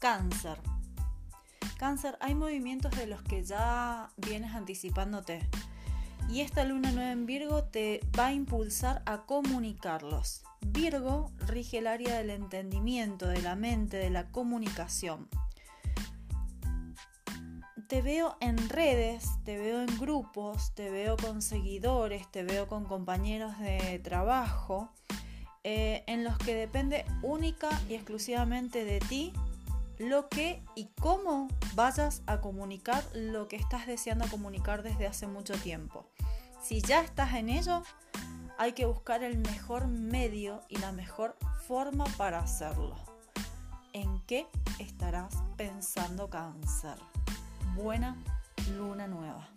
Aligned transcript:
Cáncer. 0.00 0.58
Cáncer, 1.76 2.16
hay 2.20 2.34
movimientos 2.34 2.96
de 2.96 3.06
los 3.06 3.22
que 3.22 3.44
ya 3.44 4.10
vienes 4.16 4.54
anticipándote. 4.54 5.46
Y 6.30 6.40
esta 6.40 6.64
luna 6.64 6.90
nueva 6.90 7.12
en 7.12 7.26
Virgo 7.26 7.64
te 7.64 8.00
va 8.18 8.28
a 8.28 8.32
impulsar 8.32 9.02
a 9.04 9.26
comunicarlos. 9.26 10.42
Virgo 10.62 11.30
rige 11.46 11.78
el 11.78 11.86
área 11.86 12.16
del 12.16 12.30
entendimiento, 12.30 13.28
de 13.28 13.42
la 13.42 13.56
mente, 13.56 13.98
de 13.98 14.08
la 14.08 14.30
comunicación. 14.30 15.28
Te 17.86 18.00
veo 18.00 18.38
en 18.40 18.70
redes, 18.70 19.28
te 19.44 19.58
veo 19.58 19.82
en 19.82 19.98
grupos, 19.98 20.74
te 20.74 20.88
veo 20.88 21.18
con 21.18 21.42
seguidores, 21.42 22.26
te 22.30 22.42
veo 22.42 22.68
con 22.68 22.86
compañeros 22.86 23.58
de 23.58 23.98
trabajo, 23.98 24.90
eh, 25.62 26.04
en 26.06 26.24
los 26.24 26.38
que 26.38 26.54
depende 26.54 27.04
única 27.20 27.68
y 27.86 27.94
exclusivamente 27.96 28.86
de 28.86 29.00
ti 29.00 29.34
lo 30.00 30.30
que 30.30 30.64
y 30.74 30.86
cómo 30.98 31.46
vayas 31.74 32.22
a 32.26 32.40
comunicar 32.40 33.04
lo 33.14 33.48
que 33.48 33.56
estás 33.56 33.86
deseando 33.86 34.26
comunicar 34.28 34.82
desde 34.82 35.06
hace 35.06 35.26
mucho 35.26 35.52
tiempo. 35.52 36.06
Si 36.62 36.80
ya 36.80 37.02
estás 37.02 37.34
en 37.34 37.50
ello, 37.50 37.82
hay 38.56 38.72
que 38.72 38.86
buscar 38.86 39.22
el 39.22 39.36
mejor 39.36 39.88
medio 39.88 40.62
y 40.70 40.78
la 40.78 40.90
mejor 40.92 41.36
forma 41.68 42.06
para 42.16 42.38
hacerlo. 42.38 42.96
¿En 43.92 44.20
qué 44.20 44.46
estarás 44.78 45.34
pensando 45.58 46.30
cáncer? 46.30 46.96
Buena 47.74 48.16
luna 48.78 49.06
nueva. 49.06 49.50